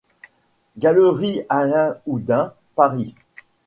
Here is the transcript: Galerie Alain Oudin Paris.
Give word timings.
Galerie 0.79 1.43
Alain 1.47 1.99
Oudin 2.07 2.53
Paris. 2.75 3.13